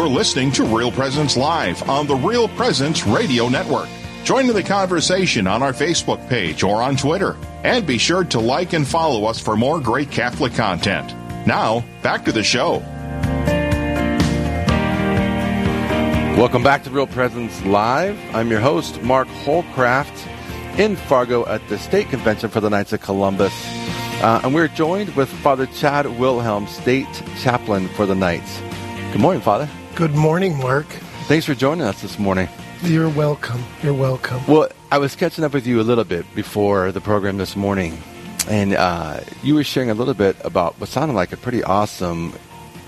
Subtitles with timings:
[0.00, 3.86] You're listening to Real Presence Live on the Real Presence Radio Network.
[4.24, 7.36] Join in the conversation on our Facebook page or on Twitter.
[7.64, 11.14] And be sure to like and follow us for more great Catholic content.
[11.46, 12.78] Now, back to the show.
[16.38, 18.18] Welcome back to Real Presence Live.
[18.34, 23.02] I'm your host, Mark Holcraft, in Fargo at the State Convention for the Knights of
[23.02, 23.52] Columbus.
[24.22, 28.62] Uh, and we're joined with Father Chad Wilhelm, State Chaplain for the Knights.
[29.12, 29.68] Good morning, Father.
[30.00, 30.86] Good morning, Mark.
[31.28, 32.48] Thanks for joining us this morning.
[32.80, 33.62] You're welcome.
[33.82, 34.40] You're welcome.
[34.46, 37.98] Well, I was catching up with you a little bit before the program this morning,
[38.48, 42.32] and uh, you were sharing a little bit about what sounded like a pretty awesome.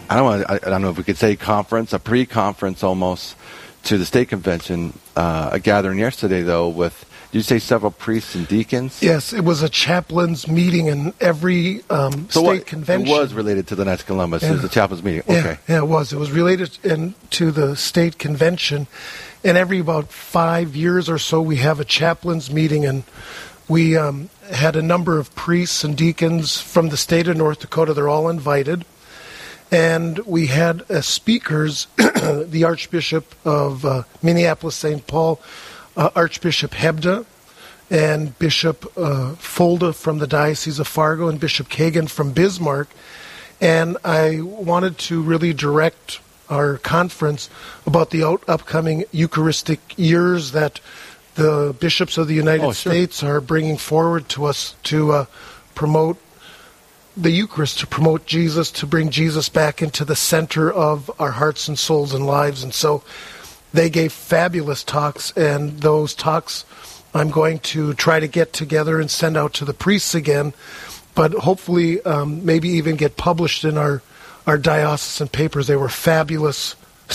[0.08, 0.50] I don't want.
[0.50, 3.36] I, I don't know if we could say conference, a pre-conference almost
[3.82, 4.98] to the state convention.
[5.14, 9.02] Uh, a gathering yesterday, though, with did you say several priests and deacons?
[9.02, 13.08] Yes, it was a chaplain's meeting in every um, so state what, convention.
[13.08, 14.42] It was related to the Knights of Columbus.
[14.42, 14.50] Yeah.
[14.50, 15.22] It was a chaplain's meeting.
[15.27, 15.58] Yeah, Okay.
[15.66, 16.12] yeah, it was.
[16.12, 18.86] It was related in, to the state convention.
[19.42, 23.03] And every about five years or so, we have a chaplain's meeting, and
[23.66, 27.94] we um, had a number of priests and deacons from the state of North Dakota.
[27.94, 28.84] They're all invited.
[29.70, 35.06] And we had as speakers the Archbishop of uh, Minneapolis St.
[35.06, 35.41] Paul,
[35.96, 37.24] uh, Archbishop Hebda,
[37.90, 42.88] and Bishop uh, Folda from the Diocese of Fargo, and Bishop Kagan from Bismarck.
[43.60, 47.48] And I wanted to really direct our conference
[47.86, 50.80] about the out- upcoming Eucharistic years that
[51.34, 52.92] the bishops of the United Oh, sure.
[52.92, 55.24] States are bringing forward to us to uh,
[55.74, 56.18] promote
[57.16, 61.68] the Eucharist, to promote Jesus, to bring Jesus back into the center of our hearts
[61.68, 62.62] and souls and lives.
[62.62, 63.02] And so
[63.73, 66.65] they gave fabulous talks, and those talks
[67.15, 70.55] I'm going to try to get together and send out to the priests again,
[71.15, 74.00] but hopefully um, maybe even get published in our,
[74.47, 75.67] our diocesan papers.
[75.67, 76.73] They were fabulous,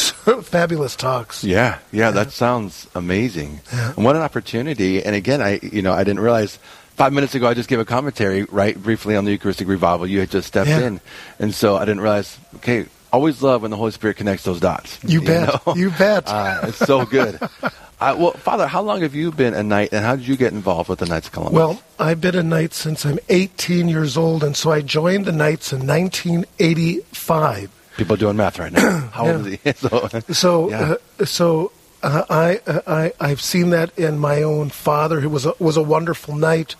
[0.44, 1.44] fabulous talks.
[1.44, 3.62] Yeah, yeah, that sounds amazing.
[3.72, 5.04] And what an opportunity.
[5.04, 6.60] And again, I you know, I didn't realize
[6.96, 10.06] five minutes ago I just gave a commentary, right, briefly on the Eucharistic revival.
[10.06, 10.82] You had just stepped Yeah.
[10.82, 11.02] in.
[11.40, 12.86] And so I didn't realize, okay,
[13.17, 15.00] always love when the Holy Spirit connects those dots.
[15.04, 15.66] You bet.
[15.66, 15.73] know?
[15.76, 16.26] You bet.
[16.38, 17.39] Uh, it's so good.
[18.00, 20.54] uh, well, Father, how long have you been a knight and how did you get
[20.54, 21.55] involved with the Knights of Columbus?
[21.55, 25.32] Well, I've been a knight since I'm 18 years old, and so I joined the
[25.32, 27.70] Knights in 1985.
[27.98, 29.00] people doing math right now.
[29.14, 29.73] How old is he?
[29.76, 30.95] so, So, Yeah.
[31.20, 31.72] uh, so
[32.04, 35.78] uh, I, uh, I I've seen that in my own father, who was a, was
[35.78, 36.76] a wonderful knight,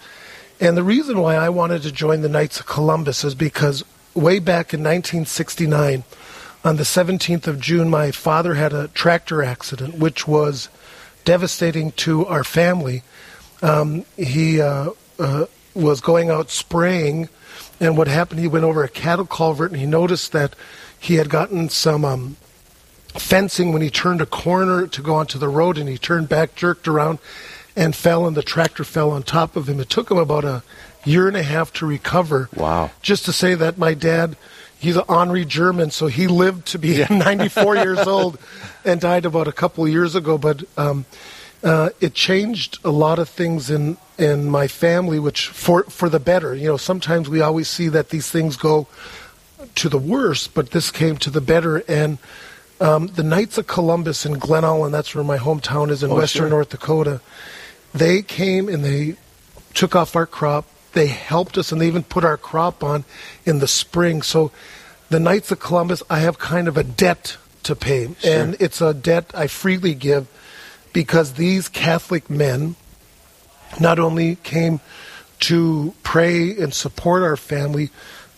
[0.59, 3.84] and the reason why I wanted to join the Knights of Columbus is because
[4.14, 6.04] way back in 1969,
[6.68, 10.68] on the 17th of June, my father had a tractor accident, which was
[11.24, 13.04] devastating to our family.
[13.62, 17.30] Um, he uh, uh, was going out spraying,
[17.80, 18.42] and what happened?
[18.42, 20.58] He went over a cattle culvert, and he noticed that
[21.00, 22.36] he had gotten some um,
[23.14, 26.54] fencing when he turned a corner to go onto the road, and he turned back,
[26.54, 27.20] jerked around,
[27.78, 29.80] and fell, and the tractor fell on top of him.
[29.80, 30.64] It took him about a
[31.06, 32.50] year and a half to recover.
[32.54, 32.92] Wow.
[33.02, 34.36] Just to say that my dad,
[34.80, 38.38] he's an Henri German, so he lived to be 94 years old
[38.86, 40.38] and died about a couple of years ago.
[40.38, 41.06] But um,
[41.64, 46.20] uh, it changed a lot of things in in my family, which for for the
[46.20, 46.56] better.
[46.56, 48.88] You know, sometimes we always see that these things go
[49.76, 51.78] to the worse, but this came to the better.
[51.88, 52.18] And
[52.80, 56.16] um, the Knights of Columbus in Glen Ullin, that's where my hometown is in Oh,
[56.16, 56.50] western sure.
[56.50, 57.22] North Dakota,
[57.94, 59.16] they came and they
[59.74, 60.66] took off our crop.
[60.97, 63.06] They helped us and they even put our crop on
[63.46, 64.24] in the spring.
[64.24, 64.52] So
[65.09, 68.16] the Knights of Columbus, I have kind of a debt to pay.
[68.24, 70.28] And it's a debt I freely give
[70.94, 72.78] because these Catholic men
[73.80, 74.80] not only came
[75.41, 77.91] to pray and support our family,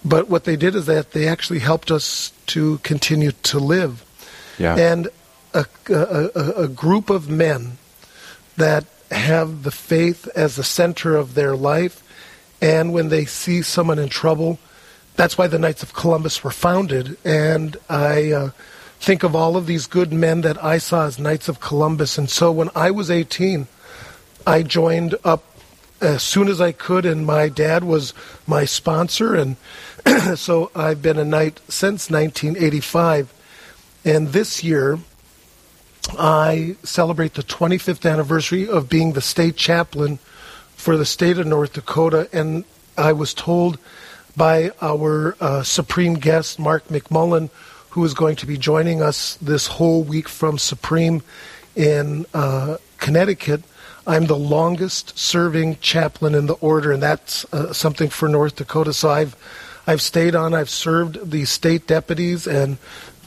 [0.04, 4.04] but what they did is that they actually helped us to continue to live.
[4.58, 4.76] yeah.
[4.76, 5.08] And
[5.54, 7.78] a, a, a, a group of men
[8.58, 12.04] that have the faith as the center of their life,
[12.62, 14.60] and when they see someone in trouble,
[15.16, 17.18] that's why the Knights of Columbus were founded.
[17.24, 18.50] And I uh,
[19.00, 22.18] think of all of these good men that I saw as Knights of Columbus.
[22.18, 23.68] And so when I was 18,
[24.46, 25.44] I joined up
[26.02, 28.14] as soon as I could, and my dad was
[28.48, 29.36] my sponsor.
[29.36, 29.58] And
[30.38, 33.34] so I've been a knight since 1985.
[34.06, 35.00] And this year,
[36.18, 40.20] I celebrate the 25th anniversary of being the state chaplain
[40.80, 42.30] for the state of North Dakota.
[42.32, 42.64] And
[42.98, 43.78] I was told
[44.38, 47.50] by our uh, supreme guest, Mark McMullen,
[47.90, 51.22] who is going to be joining us this whole week from Supreme
[51.76, 53.62] in uh, Connecticut.
[54.08, 58.94] I'm the longest serving chaplain in the order, and that's uh, something for North Dakota.
[58.94, 59.36] So I've
[59.86, 60.54] I've stayed on.
[60.54, 62.78] I've served the state deputies and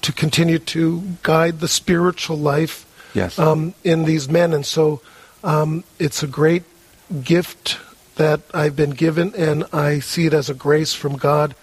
[0.01, 3.39] to continue to guide the spiritual life Yes.
[3.39, 4.55] um, in these men.
[4.55, 5.03] And so
[5.45, 6.63] um, it's a great
[7.13, 7.79] gift
[8.17, 11.55] that I've been given, and I see it as a grace from God.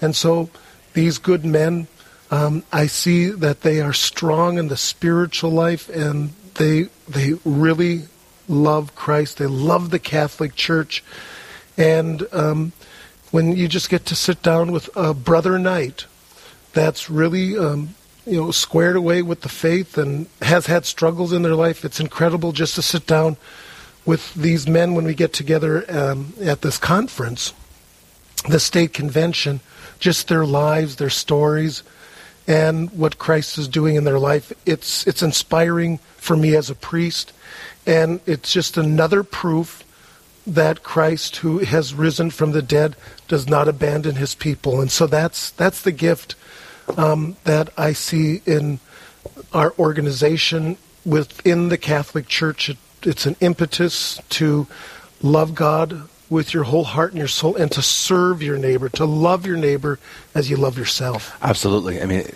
[0.00, 0.50] And so
[0.92, 1.88] these good men,
[2.30, 8.02] um, I see that they are strong in the spiritual life, and they they really
[8.48, 9.38] love Christ.
[9.38, 11.02] They love the Catholic Church,
[11.76, 12.72] and um,
[13.30, 16.06] when you just get to sit down with a brother knight,
[16.72, 17.94] that's really um,
[18.26, 21.84] you know squared away with the faith and has had struggles in their life.
[21.84, 23.36] It's incredible just to sit down
[24.08, 27.52] with these men when we get together um, at this conference,
[28.48, 29.60] the state convention,
[29.98, 31.82] just their lives, their stories,
[32.46, 34.50] and what Christ is doing in their life.
[34.64, 37.34] It's it's inspiring for me as a priest,
[37.86, 39.84] and it's just another proof
[40.46, 42.96] that Christ, who has risen from the dead,
[43.28, 44.80] does not abandon his people.
[44.80, 46.34] And so that's that's the gift
[46.96, 48.80] um, that I see in
[49.52, 52.70] our organization within the Catholic Church.
[52.70, 54.66] It, it's an impetus to
[55.22, 59.04] love God with your whole heart and your soul and to serve your neighbor, to
[59.04, 59.98] love your neighbor
[60.34, 61.36] as you love yourself.
[61.42, 62.02] Absolutely.
[62.02, 62.26] I mean,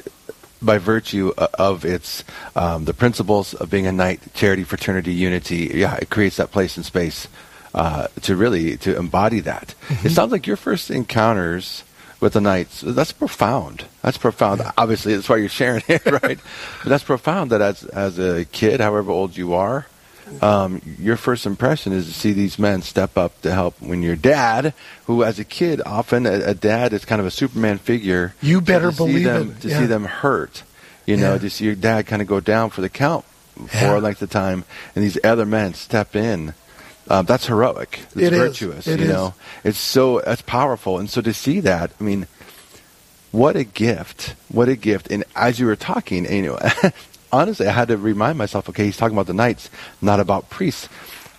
[0.63, 2.25] by virtue of its
[2.57, 6.77] um, the principles of being a knight, charity, fraternity, unity, yeah, it creates that place
[6.77, 7.29] and space
[7.75, 9.75] uh, to really to embody that.
[9.89, 10.07] Mm-hmm.
[10.07, 11.85] It sounds like your first encounters
[12.21, 13.85] with the knights that's profound.
[14.03, 14.61] That's profound.
[14.61, 14.73] Yeah.
[14.79, 16.39] Obviously, that's why you're sharing it, right?
[16.83, 17.51] but that's profound.
[17.51, 19.87] That as as a kid, however old you are.
[20.41, 24.17] Um, your first impression is to see these men step up to help when your
[24.17, 24.75] dad,
[25.07, 28.35] who as a kid, often a, a dad is kind of a Superman figure.
[28.41, 29.61] You better see believe them, it.
[29.63, 29.79] To Yeah.
[29.81, 30.63] see them hurt,
[31.07, 31.39] you know, Yeah.
[31.39, 33.25] to see your dad kind of go down for the count
[33.69, 33.99] for Yeah.
[33.99, 34.65] a length of time,
[34.97, 36.55] and these other men step in.
[37.09, 37.99] Um, that's heroic.
[38.15, 38.39] It's It is.
[38.39, 38.87] virtuous.
[38.87, 39.13] It you is.
[39.13, 39.35] know,
[39.65, 42.27] it's so that's powerful, and so to see that, I mean,
[43.33, 44.35] what a gift!
[44.49, 45.11] What a gift!
[45.11, 46.59] And as you were talking, you know,
[47.33, 49.71] honestly, I had to remind myself, okay, he's talking about the knights,
[50.01, 50.89] not about priests,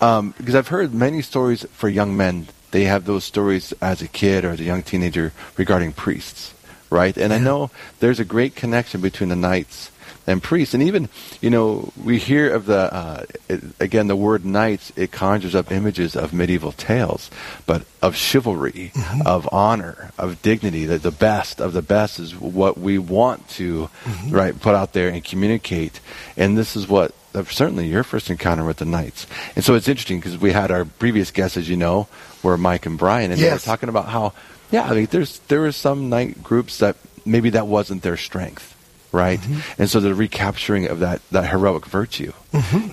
[0.02, 2.48] um, because I've heard many stories for young men.
[2.72, 6.54] They have those stories as a kid or as a young teenager regarding priests,
[6.90, 7.16] right?
[7.16, 7.70] And I know
[8.00, 9.92] there's a great connection between the knights
[10.26, 11.10] and priests, and even
[11.42, 14.92] you know we hear of the uh, it, again the word knights.
[14.96, 17.30] It conjures up images of medieval tales,
[17.66, 18.92] but of chivalry,
[19.26, 20.86] of honor, of dignity.
[20.86, 23.90] That the best of the best is what we want to
[24.30, 26.00] right put out there and communicate.
[26.38, 29.28] And this is what uh, certainly your first encounter with the knights.
[29.56, 32.08] And so it's interesting because we had our previous guests, as you know,
[32.42, 34.34] were Mike and Brian, and they were talking about how
[34.72, 38.73] yeah, I mean there's there were some Knight groups that maybe that wasn't their strength
[39.14, 39.40] right?
[39.78, 42.34] And so the recapturing of that, that heroic virtue,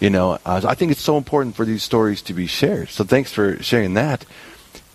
[0.00, 2.90] you know, uh, so I think it's so important for these stories to be shared.
[2.90, 4.24] So thanks for sharing that.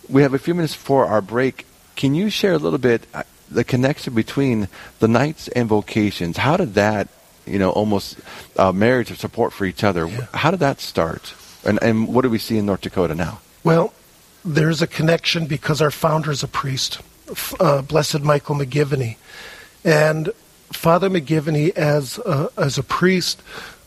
[0.08, 1.66] We have a few minutes for our break.
[1.96, 4.68] Can you share a little bit uh, the connection between
[5.00, 6.36] the knights and vocations?
[6.36, 7.08] How did that,
[7.44, 8.18] you know, almost
[8.56, 10.06] uh, marriage of support for each other?
[10.06, 10.26] Yeah.
[10.32, 11.34] How did that start?
[11.64, 13.40] And, and what do we see in North Dakota now?
[13.64, 13.92] Well,
[14.44, 17.00] there's a connection because our founder is a priest,
[17.58, 19.16] uh, Blessed Michael McGivney,
[19.84, 20.30] and
[20.72, 23.42] Father McGivney, as a, as a priest,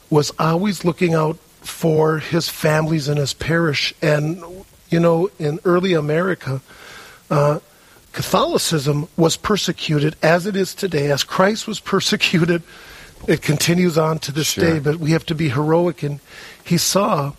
[0.09, 3.93] was always looking out for his families in his parish.
[4.01, 4.41] And
[4.89, 6.61] you know, in early America,
[7.29, 7.59] uh,
[8.11, 12.63] Catholicism was persecuted as it is today, as Christ was persecuted.
[13.27, 14.63] It continues on to this Sure.
[14.63, 16.03] day, but we have to be heroic.
[16.03, 16.19] And
[16.63, 17.33] he saw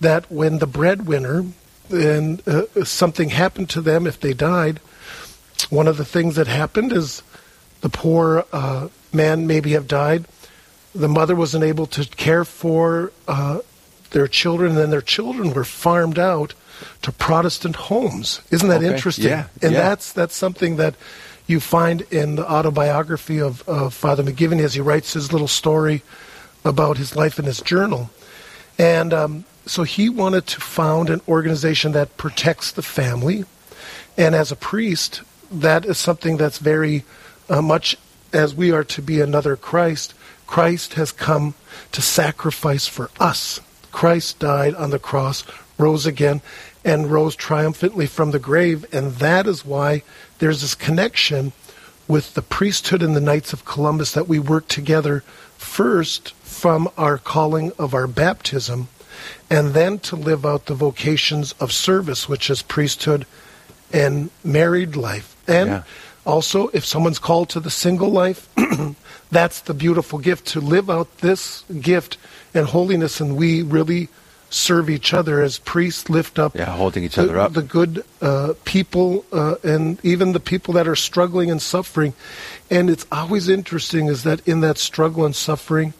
[0.00, 1.44] that when the breadwinner
[1.90, 4.78] and uh, something happened to them, if they died,
[5.70, 7.22] one of the things that happened is
[7.84, 10.24] the poor uh, man maybe have died.
[10.94, 13.58] The mother wasn't able to care for uh,
[14.12, 16.54] their children, and then their children were farmed out
[17.02, 18.40] to Protestant homes.
[18.50, 18.94] Isn't that Okay.
[18.94, 19.26] interesting?
[19.28, 19.80] Yeah, And yeah.
[19.82, 20.94] that's that's something that
[21.46, 26.00] you find in the autobiography of, of Father McGivney as he writes his little story
[26.64, 28.08] about his life in his journal.
[28.78, 33.44] And um, so he wanted to found an organization that protects the family.
[34.16, 35.20] And as a priest,
[35.52, 37.04] that is something that's very
[37.48, 37.96] uh, much
[38.32, 40.14] as we are to be another Christ.
[40.46, 41.54] Christ has come
[41.92, 43.60] to sacrifice for us.
[43.92, 45.44] Christ died on the cross,
[45.78, 46.42] rose again,
[46.84, 48.84] and rose triumphantly from the grave.
[48.92, 50.02] And that is why
[50.38, 51.52] there's this connection
[52.06, 55.20] with the priesthood and the Knights of Columbus that we work together
[55.56, 58.88] first from our calling of our baptism
[59.48, 63.26] and then to live out the vocations of service, which is priesthood
[63.92, 65.36] and married life.
[65.46, 65.82] And Yeah.
[66.26, 68.48] Also, if someone's called to the single life,
[69.30, 72.16] that's the beautiful gift to live out this gift
[72.54, 73.20] and holiness.
[73.20, 74.08] And we really
[74.50, 77.52] serve each other as priests lift up Yeah, holding each other the, up.
[77.54, 82.14] the good uh, people uh, and even the people that are struggling and suffering.
[82.70, 85.92] And it's always interesting is that in that struggle and suffering,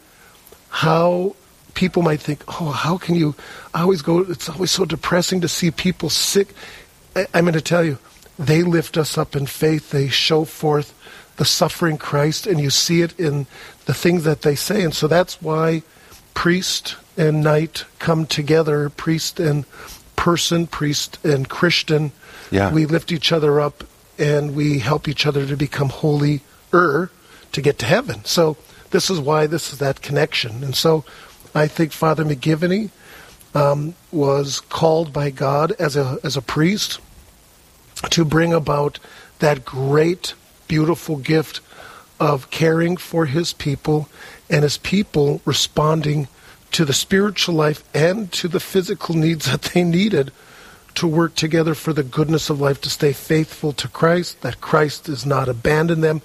[0.69, 1.35] how
[1.75, 3.35] people might think, oh, how can you
[3.75, 6.49] I always go, it's always so depressing to see people sick.
[7.16, 7.99] I, I'm going to tell you,
[8.38, 9.91] they lift us up in faith.
[9.91, 10.93] They show forth
[11.37, 13.47] the suffering Christ, and you see it in
[13.87, 14.83] the things that they say.
[14.83, 15.83] And so that's why
[16.35, 19.64] priest and knight come together, priest and
[20.17, 22.12] person, priest and Christian.
[22.50, 22.73] Yeah.
[22.73, 23.85] We lift each other up
[24.19, 26.41] and we help each other to become holier
[26.73, 28.25] to get to heaven.
[28.25, 28.57] So
[28.91, 30.62] this is why this is that connection.
[30.64, 31.05] And so
[31.55, 32.91] I think Father McGivney
[33.55, 37.00] um, was called by God as a as a priest
[38.11, 38.99] to bring about
[39.38, 40.34] that great,
[40.68, 41.61] beautiful gift
[42.20, 44.08] of caring for his people
[44.49, 46.28] and his people responding
[46.73, 50.32] to the spiritual life and to the physical needs that they needed
[50.94, 55.04] to work together for the goodness of life, to stay faithful to Christ, that Christ
[55.04, 56.23] does not abandon them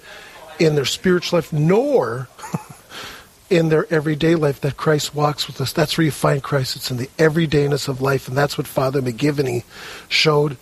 [0.58, 2.28] in their spiritual life, nor
[3.50, 5.72] in their everyday life that Christ walks with us.
[5.72, 6.76] That's where you find Christ.
[6.76, 9.64] It's in the everydayness of life, and that's what Father McGivney
[10.08, 10.56] showed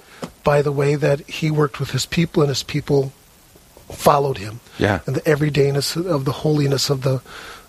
[0.45, 3.13] by the way that he worked with his people and his people
[3.91, 4.61] followed him.
[4.79, 5.01] Yeah.
[5.07, 7.23] And the everydayness of the holiness of the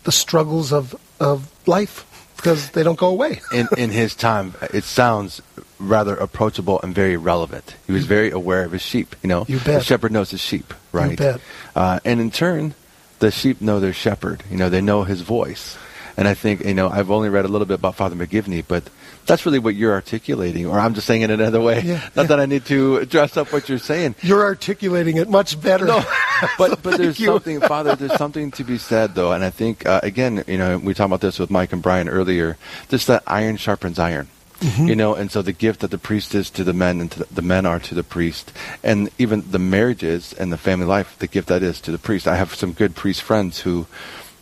[0.04, 2.06] the struggles of of life
[2.38, 3.42] because they don't go away.
[3.54, 5.42] in in his time, it sounds
[5.80, 7.76] rather approachable and very relevant.
[7.88, 9.16] He was very aware of his sheep.
[9.24, 9.80] You know, You bet.
[9.80, 11.18] the shepherd knows his sheep, right?
[11.18, 11.40] bet.
[11.76, 12.74] Uh, and in turn,
[13.20, 14.44] the sheep know their shepherd.
[14.52, 15.78] You know, they know his voice.
[16.18, 18.84] And I think you know, I've only read a little bit about Father McGivney, but
[19.30, 20.66] that's really what you're articulating.
[20.66, 21.82] Or I'm just saying it another way.
[21.82, 22.24] Yeah, Not yeah.
[22.24, 24.16] that I need to dress up what you're saying.
[24.24, 25.86] You're articulating it much better.
[25.86, 26.04] No,
[26.58, 27.28] but but there's you.
[27.28, 27.96] something, Father.
[27.96, 31.06] There's something to be said, though, and I think uh, again, you know, we talked
[31.06, 32.58] about this with Mike and Brian earlier.
[32.90, 34.28] Just that iron sharpens iron.
[34.62, 34.88] Mm-hmm.
[34.88, 37.20] You know, and so the gift that the priest is to the men and to
[37.20, 38.52] the, the men are to the priest,
[38.84, 42.28] and even the marriages and the family life, the gift that is to the priest.
[42.28, 43.86] I have some good priest friends who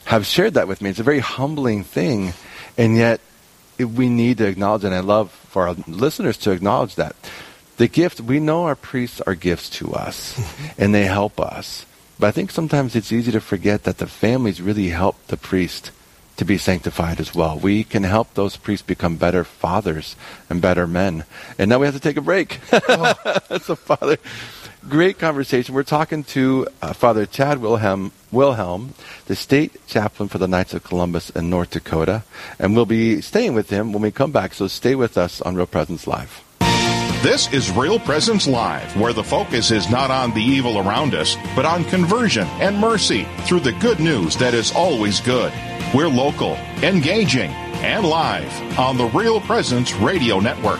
[0.05, 0.89] have shared that with me.
[0.89, 2.33] It's a very humbling thing,
[2.77, 3.21] and yet
[3.79, 7.15] we need to acknowledge, and I love for our listeners to acknowledge that
[7.77, 10.39] the gift we know our priests are gifts to us,
[10.77, 11.85] and they help us.
[12.19, 15.91] But I think sometimes it's easy to forget that the families really help the priest
[16.37, 17.57] to be sanctified as well.
[17.57, 20.15] We can help those priests become better fathers
[20.49, 21.25] and better men.
[21.57, 22.59] And now we have to take a break.
[22.89, 23.13] Oh.
[23.61, 24.17] so, Father,
[24.87, 25.75] great conversation.
[25.75, 28.93] We're talking to uh, Father Chad Wilhelm, Wilhelm,
[29.25, 32.23] the state chaplain for the Knights of Columbus in North Dakota.
[32.59, 34.53] And we'll be staying with him when we come back.
[34.53, 36.43] So stay with us on Real Presence Live.
[37.23, 41.35] This is Real Presence Live, where the focus is not on the evil around us,
[41.55, 45.51] but on conversion and mercy through the good news that is always good.
[45.95, 46.53] We're local,
[46.83, 47.49] engaging,
[47.81, 50.79] and live on the Real Presence Radio Network.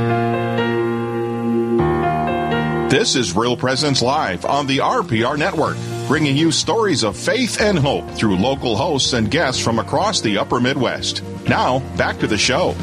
[2.91, 5.77] This is Real Presence Live on the RPR Network,
[6.09, 10.37] bringing you stories of faith and hope through local hosts and guests from across the
[10.37, 11.23] upper Midwest.
[11.47, 12.75] Now, back to the show.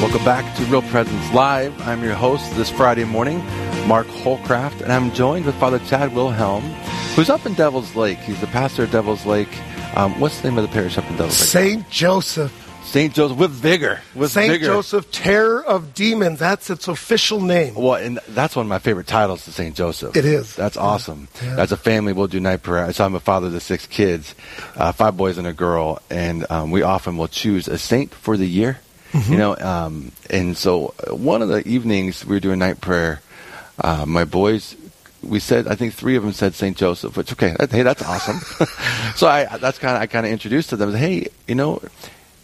[0.00, 1.78] Welcome back to Real Presence Live.
[1.82, 3.44] I'm your host this Friday morning,
[3.86, 6.62] Mark Holcraft, and I'm joined with Father Chad Wilhelm,
[7.16, 8.16] who's up in Devil's Lake.
[8.20, 9.60] He's the pastor of Devil's Lake.
[9.94, 11.48] Um, what's the name of the parish up in Devil's Lake?
[11.50, 11.90] St.
[11.90, 12.63] Joseph.
[12.84, 13.12] St.
[13.12, 14.00] Joseph with vigor.
[14.14, 14.52] With St.
[14.52, 14.66] vigor.
[14.66, 16.38] Joseph, Terror of Demons.
[16.38, 17.74] That's its official name.
[17.74, 19.74] Well, and that's one of my favorite titles to St.
[19.74, 20.16] Joseph.
[20.16, 20.54] It is.
[20.54, 21.28] That's awesome.
[21.42, 21.58] Yeah.
[21.58, 22.92] As a family, we'll do night prayer.
[22.92, 24.34] So I'm a father to six kids,
[24.76, 28.36] uh, five boys and a girl, and um, we often will choose a saint for
[28.36, 28.78] the year.
[29.12, 29.32] Mm-hmm.
[29.32, 33.20] You know, um, and so uh, one of the evenings we were doing night prayer.
[33.80, 34.76] Uh, my boys,
[35.22, 36.76] we said, I think three of them said St.
[36.76, 38.38] Joseph, which okay, hey, that's awesome.
[39.16, 40.94] so I that's kind of I kind of introduced to them.
[40.94, 41.80] Hey, you know,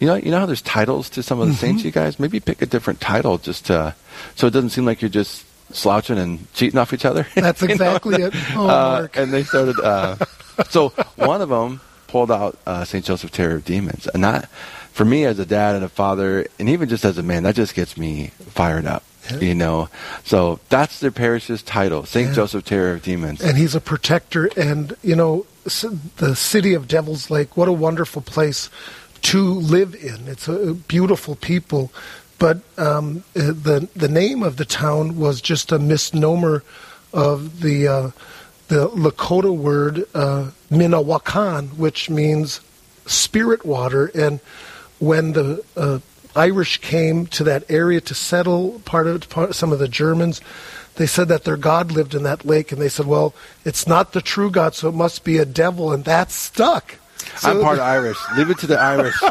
[0.01, 2.19] you know, you know how there's titles to some of the saints, you guys.
[2.19, 3.95] Maybe pick a different title just to,
[4.35, 7.25] so it doesn't seem like you're just slouching and cheating off each other.
[7.35, 8.33] That's exactly it.
[8.55, 9.15] Oh, Uh, Mark.
[9.15, 9.79] and they started.
[9.79, 10.17] Uh,
[10.69, 14.49] so one of them pulled out uh, Saint Joseph Terror of Demons, and that,
[14.91, 17.55] for me as a dad and a father, and even just as a man, that
[17.55, 19.03] just gets me fired up.
[19.39, 19.87] You know,
[20.25, 22.33] so that's their parish's title, Saint Yeah.
[22.35, 23.39] Joseph Terror of Demons.
[23.39, 24.49] and he's a protector.
[24.57, 25.45] And you know,
[26.17, 27.55] the city of Devil's Lake.
[27.55, 28.69] What a wonderful place
[29.21, 30.27] to live in.
[30.27, 31.91] It's a beautiful people,
[32.39, 36.63] but um, uh, the the name of the town was just a misnomer
[37.13, 38.11] of the uh,
[38.67, 42.61] the Lakota word uh, Minawakan, which means
[43.05, 44.07] spirit water.
[44.15, 44.39] And
[44.99, 45.99] when the uh,
[46.35, 50.41] Irish came to that area to settle, part of part, some of the Germans,
[50.95, 53.33] they said that their god lived in that lake, and they said, "Well,
[53.65, 56.95] it's not the true God, so it must be a devil," and that stuck.
[57.43, 58.17] I'm So- part Irish.
[58.37, 59.15] Leave it to the Irish.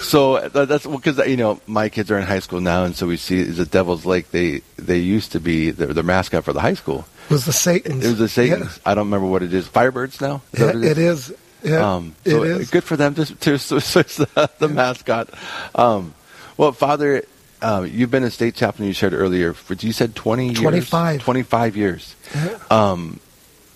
[0.00, 3.16] so that's because you know my kids are in high school now, and so we
[3.16, 4.30] see the Devil's Lake.
[4.30, 7.06] They they used to be the, the mascot for the high school.
[7.28, 8.04] It was the Satan's.
[8.04, 8.80] It was the Satans.
[8.84, 9.66] I don't remember what it is.
[9.68, 10.42] Firebirds now.
[10.52, 11.34] Is Yeah, what yeah, it is.
[11.62, 12.70] Yeah, Um, so it is.
[12.70, 15.30] good for them to, to switch the, the mascot.
[15.76, 16.12] Um,
[16.56, 17.22] well, Father,
[17.62, 18.88] um, you've been a state chaplain.
[18.88, 19.52] You shared earlier.
[19.54, 20.58] For, you said twenty years.
[20.58, 21.22] 25.
[21.22, 22.16] Twenty-five years.
[22.34, 22.58] Yeah.
[22.70, 23.20] Um,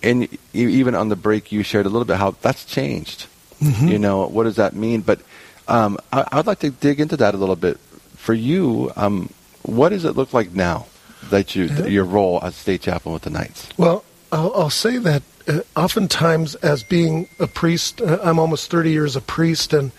[0.07, 3.27] and even on the break, you shared a little bit how that's changed.
[3.61, 3.89] Mm-hmm.
[3.89, 5.01] You know, what does that mean?
[5.01, 5.21] But
[5.69, 7.79] um, I, I'd like to dig into that a little bit.
[8.17, 9.31] For you, um,
[9.63, 10.87] what does it look like now
[11.31, 11.87] that you Yeah.
[11.87, 13.69] your role as state chaplain with the Knights?
[13.77, 18.91] Well, I'll, I'll say that uh, oftentimes, as being a priest, uh, I'm almost 30
[18.91, 19.93] years a priest, and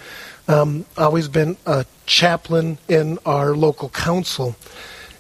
[0.48, 4.56] um, always been a chaplain in our local council.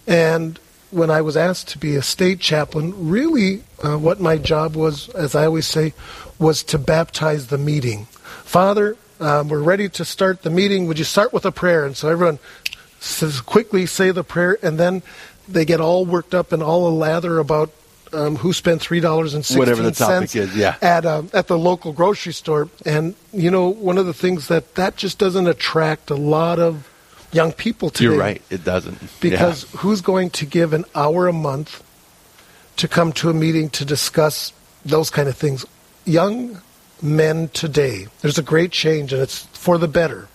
[0.05, 0.59] And
[0.91, 5.09] when I was asked to be a state chaplain, really, uh, what my job was,
[5.09, 5.93] as I always say,
[6.39, 8.05] was to baptize the meeting.
[8.43, 10.87] Father, um, we're ready to start the meeting.
[10.87, 11.85] Would you start with a prayer?
[11.85, 12.39] And so everyone
[12.99, 15.03] says quickly say the prayer, and then
[15.47, 17.71] they get all worked up and all a lather about
[18.13, 20.75] um, who spent three dollars and sixteen Whatever the topic cents is, yeah.
[20.81, 22.69] at um, at the local grocery store.
[22.85, 26.89] And you know, one of the things that that just doesn't attract a lot of
[27.31, 28.03] young people today.
[28.09, 28.41] You're right.
[28.49, 29.79] It doesn't Because Yeah.
[29.81, 31.83] who's going to give an hour a month
[32.77, 34.53] to come to a meeting to discuss
[34.85, 35.65] those kind of things?
[36.05, 36.61] Young
[37.01, 40.27] men today, there's a great change, and it's for the better.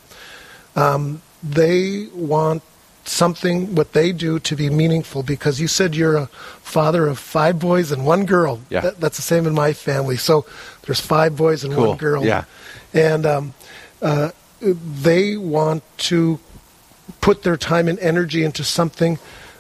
[0.77, 2.63] Um, they want
[3.05, 6.27] something, what they do, to be meaningful because you said you're a
[6.63, 8.61] father of five boys and one girl.
[8.71, 8.81] Yeah.
[8.83, 10.17] That- that's the same in my family.
[10.17, 10.45] So
[10.87, 11.89] there's five boys and Cool.
[11.89, 12.25] one girl.
[12.25, 12.45] Yeah.
[12.95, 13.55] And um,
[14.01, 16.39] uh, they want to
[17.21, 19.19] put their time and energy into something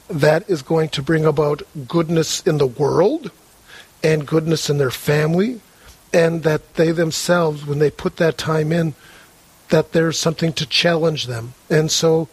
[0.08, 3.30] that is going to bring about goodness in the world
[4.02, 5.60] and goodness in their family,
[6.12, 8.94] and that they themselves, when they put that time in,
[9.68, 11.54] that there's something to challenge them.
[11.70, 12.28] And so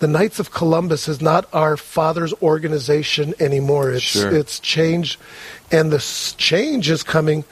[0.00, 3.92] the Knights of Columbus is not our father's organization anymore.
[3.92, 4.30] It's Sure.
[4.34, 5.18] it's changed,
[5.70, 6.04] and the
[6.36, 7.44] change is coming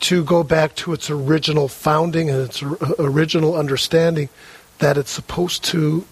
[0.00, 4.30] to go back to its original founding and its or- original understanding
[4.78, 6.06] that it's supposed to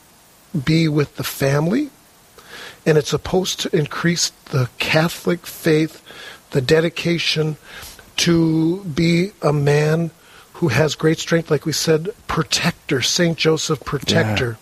[0.64, 1.90] be with the family
[2.86, 6.02] and it's supposed to increase the Catholic faith,
[6.50, 7.56] the dedication
[8.18, 10.10] to be a man
[10.54, 14.58] who has great strength, like we said, protector, Saint Joseph, protector.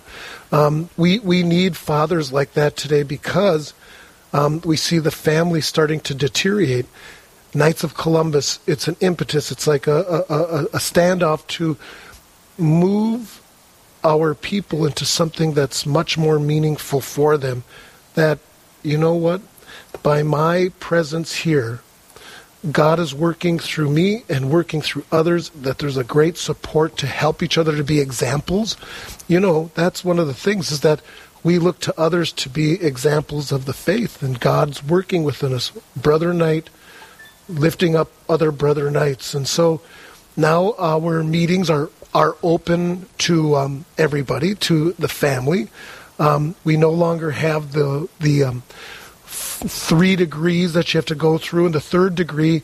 [0.52, 0.66] Yeah.
[0.66, 3.74] Um, we we need fathers like that today because
[4.32, 6.86] um, we see the family starting to deteriorate.
[7.54, 9.50] Knights of Columbus, it's an impetus.
[9.50, 11.76] It's like a, a, a, a standoff to
[12.58, 13.37] move
[14.04, 17.64] our people into something that's much more meaningful for them.
[18.14, 18.38] That,
[18.82, 19.40] you know what?
[20.02, 21.80] By my presence here,
[22.72, 27.06] God is working through me and working through others, that there's a great support to
[27.06, 28.76] help each other to be examples.
[29.28, 31.00] You know, that's one of the things is that
[31.44, 35.70] we look to others to be examples of the faith, and God's working within us.
[35.96, 36.68] Brother Knight,
[37.48, 39.34] lifting up other brother knights.
[39.34, 39.80] And so
[40.36, 45.68] now our meetings are, are open to um, everybody, to the family.
[46.18, 48.62] Um, we no longer have the, the um,
[49.24, 52.62] f- three degrees that you have to go through, and the third degree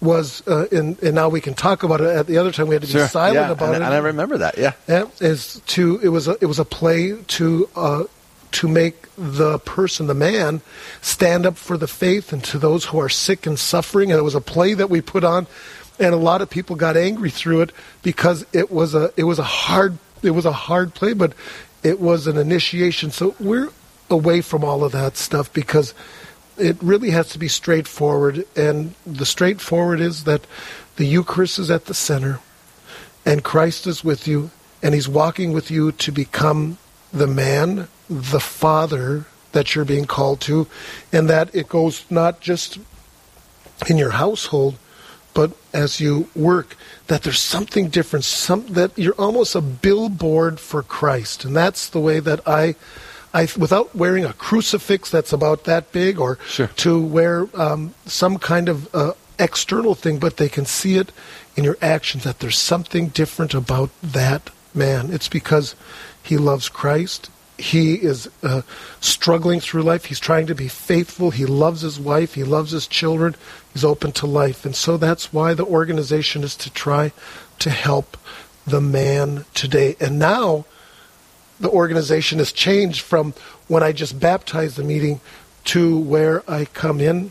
[0.00, 2.08] was, uh, in, and now we can talk about it.
[2.08, 3.04] At the other time, we had to sure.
[3.04, 3.86] be silent yeah, about and, it.
[3.86, 4.58] And I remember that.
[4.58, 8.04] Yeah, yeah, is to it was a, it was a play to uh,
[8.52, 10.60] to make the person, the man,
[11.00, 14.12] stand up for the faith and to those who are sick and suffering.
[14.12, 15.46] And it was a play that we put on,
[15.98, 19.38] and a lot of people got angry through it because it was a it was
[19.38, 21.34] a hard it was a hard play, but
[21.82, 23.10] it was an initiation.
[23.10, 23.70] So we're
[24.10, 25.94] away from all of that stuff because
[26.56, 28.46] it really has to be straightforward.
[28.56, 30.46] And the straightforward is that
[30.96, 32.40] the Eucharist is at the center,
[33.26, 34.50] and Christ is with you,
[34.82, 36.78] and He's walking with you to become
[37.12, 40.66] the man the father that you're being called to,
[41.12, 42.78] and that it goes not just
[43.88, 44.76] in your household,
[45.34, 46.76] but as you work,
[47.08, 52.00] that there's something different, some that you're almost a billboard for Christ, and that's the
[52.00, 52.76] way that I,
[53.34, 56.68] I without wearing a crucifix that's about that big, or sure.
[56.68, 61.12] to wear um, some kind of uh, external thing, but they can see it
[61.56, 65.12] in your actions that there's something different about that man.
[65.12, 65.74] It's because
[66.22, 68.62] he loves Christ he is uh,
[69.00, 70.06] struggling through life.
[70.06, 71.30] He's trying to be faithful.
[71.30, 72.34] He loves his wife.
[72.34, 73.36] He loves his children.
[73.72, 74.64] He's open to life.
[74.64, 77.12] And so that's why the organization is to try
[77.60, 78.16] to help
[78.66, 79.96] the man today.
[80.00, 80.64] And now
[81.60, 83.34] the organization has changed from
[83.68, 85.20] when I just baptized the meeting
[85.66, 87.30] to where I come in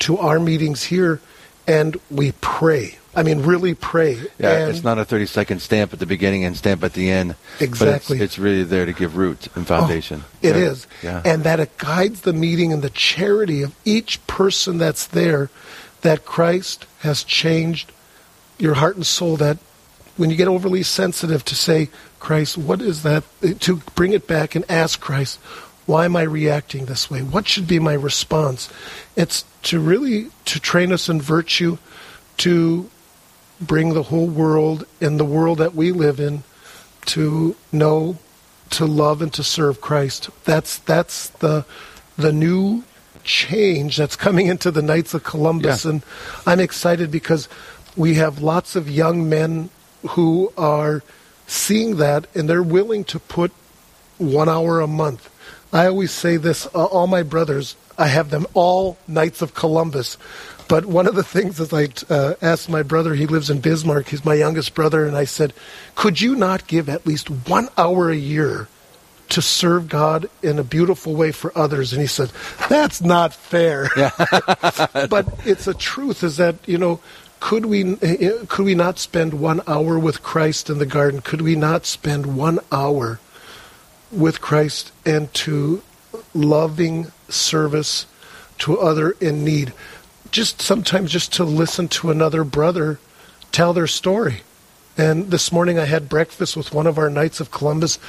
[0.00, 1.20] to our meetings here
[1.66, 2.98] and we pray.
[3.16, 4.14] I mean, really pray.
[4.38, 7.10] Yeah, and it's not a 30 second stamp at the beginning and stamp at the
[7.10, 7.36] end.
[7.60, 8.16] Exactly.
[8.16, 10.24] It's, it's, really there to give root and foundation.
[10.24, 10.62] Oh, it yeah.
[10.62, 11.22] is, Yeah.
[11.24, 15.50] And that it guides the meeting and the charity of each person that's there,
[16.02, 17.92] that Christ has changed
[18.58, 19.36] your heart and soul.
[19.36, 19.58] That
[20.16, 23.24] when you get overly sensitive to say, Christ, what is that?
[23.60, 25.38] To bring it back and ask Christ,
[25.86, 27.22] why am I reacting this way?
[27.22, 28.70] What should be my response?
[29.16, 31.78] It's to really to train us in virtue,
[32.38, 32.90] to
[33.60, 36.42] bring the whole world and the world that we live in
[37.06, 38.18] to know,
[38.70, 40.30] to love, and to serve Christ.
[40.44, 41.64] That's that's the
[42.16, 42.84] the new
[43.24, 45.92] change that's coming into the Knights of Columbus, Yeah.
[45.92, 46.02] and
[46.46, 47.48] I'm excited because
[47.96, 49.70] we have lots of young men
[50.10, 51.02] who are
[51.46, 53.52] seeing that and they're willing to put
[54.18, 55.30] one hour a month.
[55.72, 60.16] I always say this: uh, all my brothers, I have them all Knights of Columbus.
[60.68, 64.08] But one of the things is I uh, asked my brother, he lives in Bismarck,
[64.08, 65.52] he's my youngest brother, and I said,
[65.94, 68.68] could you not give at least one hour a year
[69.30, 71.92] to serve God in a beautiful way for others?
[71.92, 72.32] And he said,
[72.68, 73.88] that's not fair.
[75.10, 77.00] but it's a truth is that, you know,
[77.44, 81.20] could we, uh, could we not spend one hour with Christ in the garden?
[81.20, 83.20] Could we not spend one hour
[84.10, 85.82] with Christ and to
[86.32, 88.06] loving service
[88.60, 89.74] to other in need?
[90.34, 92.98] Just sometimes just to listen to another brother
[93.52, 94.42] tell their story.
[94.98, 98.00] And this morning I had breakfast with one of our Knights of Columbus.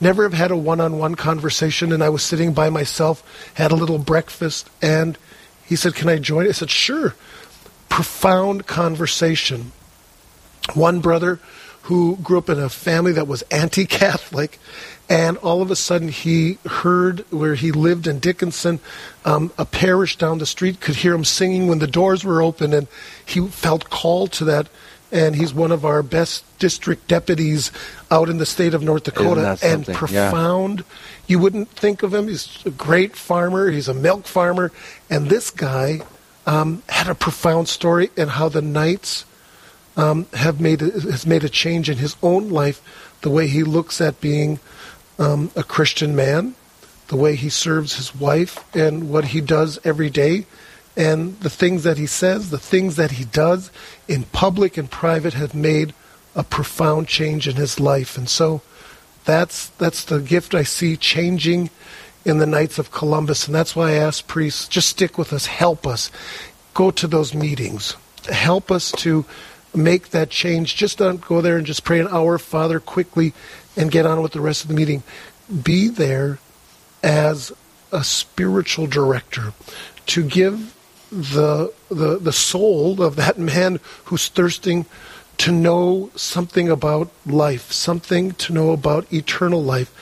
[0.00, 3.70] Never have had a one on one conversation, and I was sitting by myself, had
[3.70, 5.18] a little breakfast, and
[5.66, 6.48] he said, Can I join?
[6.48, 7.14] I said, Sure.
[7.90, 9.72] Profound conversation.
[10.72, 11.38] One brother
[11.82, 14.58] who grew up in a family that was anti Catholic,
[15.08, 18.80] and all of a sudden he heard where he lived in Dickinson,
[19.24, 22.72] um, a parish down the street could hear him singing when the doors were open,
[22.72, 22.86] and
[23.24, 24.68] he felt called to that.
[25.12, 27.70] And he's one of our best district deputies
[28.10, 29.94] out in the state of North Dakota, and something?
[29.94, 29.98] Yeah.
[29.98, 30.84] profound.
[31.28, 32.26] You wouldn't think of him.
[32.26, 33.70] He's a great farmer.
[33.70, 34.72] He's a milk farmer,
[35.08, 36.00] and this guy
[36.46, 39.24] um, had a profound story in how the Knights
[39.96, 42.82] um, have made a, has made a change in his own life,
[43.20, 44.58] the way he looks at being
[45.18, 46.54] um, a Christian man,
[47.08, 50.46] the way he serves his wife, and what he does every day,
[50.96, 53.70] and the things that he says, the things that he does
[54.08, 55.92] in public and private have made
[56.34, 58.16] a profound change in his life.
[58.16, 58.62] And so
[59.24, 61.70] that's that's the gift I see changing
[62.24, 63.46] in the Knights of Columbus.
[63.46, 66.10] And that's why I ask priests, just stick with us, help us.
[66.72, 67.96] Go to those meetings.
[68.30, 69.24] Help us to
[69.74, 70.76] make that change.
[70.76, 73.32] Just don't go there and just pray an hour, Father, quickly,
[73.76, 75.02] and get on with the rest of the meeting.
[75.62, 76.38] Be there
[77.02, 77.52] as
[77.92, 79.52] a spiritual director
[80.06, 80.74] to give
[81.10, 84.86] the, the, the soul of that man who's thirsting
[85.38, 89.92] to know something about life, something to know about eternal life,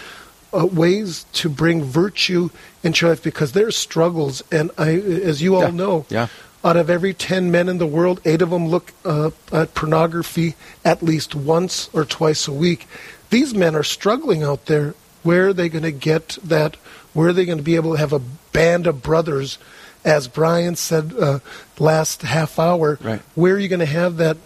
[0.54, 2.50] uh, ways to bring virtue
[2.82, 4.42] into life because there's struggles.
[4.52, 5.70] And I, as you all Yeah.
[5.70, 6.28] know, Yeah.
[6.64, 10.54] out of every 10 men in the world, eight of them look uh, at pornography
[10.84, 12.86] at least once or twice a week.
[13.32, 14.94] These men are struggling out there.
[15.22, 16.76] Where are they going to get that?
[17.14, 18.18] Where are they going to be able to have a
[18.52, 19.56] band of brothers?
[20.04, 21.38] As Brian said uh,
[21.78, 23.22] last half hour, Right.
[23.34, 24.36] where are you going to have that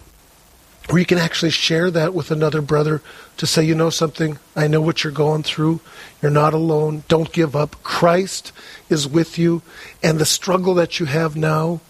[0.89, 3.01] where you can actually share that with another brother
[3.35, 5.81] to say, you know something, I know what you're going through.
[6.21, 7.03] You're not alone.
[7.09, 7.83] Don't give up.
[7.83, 8.53] Christ
[8.89, 9.63] is with you.
[10.01, 11.81] And the struggle that you have now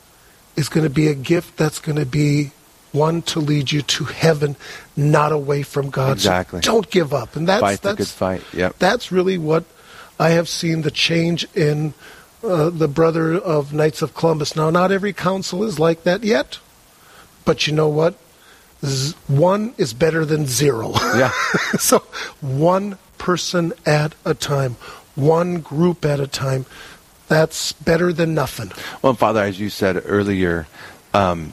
[0.55, 2.53] is going to be a gift that's going to be
[2.91, 4.55] one to lead you to heaven,
[4.95, 6.07] not away from God.
[6.07, 6.61] So Exactly.
[6.61, 7.35] don't give up.
[7.35, 8.43] And that's, Fight that's, good fight.
[8.53, 8.77] Yep.
[8.79, 9.65] that's really what
[10.19, 11.93] I have seen the change in
[12.43, 14.55] uh, the brother of Knights of Columbus.
[14.55, 16.59] Now, not every council is like that yet,
[17.45, 18.15] but you know what?
[18.85, 20.93] Z- one is better than zero.
[21.15, 21.31] Yeah.
[21.79, 21.99] so,
[22.41, 24.75] one person at a time,
[25.15, 26.65] one group at a time.
[27.27, 28.71] That's better than nothing.
[29.01, 30.65] Well, Father, as you said earlier,
[31.13, 31.51] um,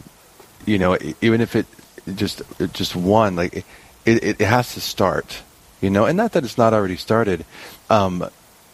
[0.67, 1.67] you know, even if it
[2.15, 3.65] just just one, like it,
[4.05, 5.43] it, it has to start,
[5.81, 7.45] you know, and not that it's not already started,
[7.91, 8.29] um,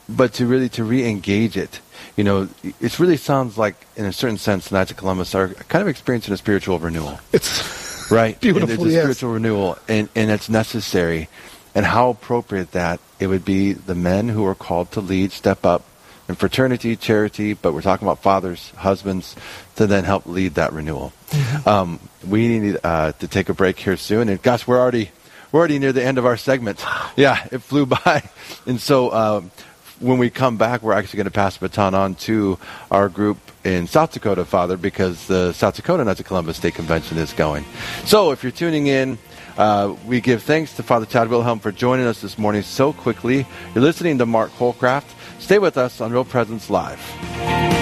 [0.08, 1.80] but to really to re-engage it,
[2.16, 2.48] you know,
[2.80, 5.88] it really sounds like, in a certain sense, the Knights of Columbus are kind of
[5.88, 7.18] experiencing a spiritual renewal.
[7.32, 8.38] It's right?
[8.40, 9.02] Beautiful, And it's a yes.
[9.02, 11.28] spiritual renewal, and, and it's necessary.
[11.74, 15.64] And how appropriate that it would be the men who are called to lead step
[15.64, 15.84] up
[16.30, 19.36] in fraternity, charity, but we're talking about fathers, husbands,
[19.76, 21.12] to then help lead that renewal.
[21.66, 25.10] Um, we need uh, to take a break here soon, and gosh, we're already
[25.52, 26.82] we're already near the end of our segment.
[27.16, 28.22] Yeah, it flew by,
[28.66, 29.12] and so.
[29.12, 29.50] Um,
[29.98, 32.58] when we come back, we're actually going to pass the baton on to
[32.90, 37.18] our group in South Dakota, Father, because the South Dakota Knights of Columbus State Convention
[37.18, 37.66] is going.
[38.06, 39.18] So if you're tuning in,
[39.58, 43.46] uh, we give thanks to Father Chad Wilhelm for joining us this morning so quickly.
[43.74, 45.04] You're listening to Mark Holcraft.
[45.40, 47.79] Stay with us on Real Presence Live.